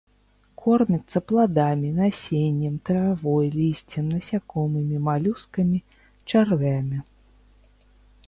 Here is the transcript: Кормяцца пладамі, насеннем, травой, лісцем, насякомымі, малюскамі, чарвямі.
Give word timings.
Кормяцца 0.61 1.19
пладамі, 1.31 1.89
насеннем, 1.97 2.79
травой, 2.89 3.45
лісцем, 3.57 4.05
насякомымі, 4.13 4.97
малюскамі, 5.09 5.77
чарвямі. 6.33 6.97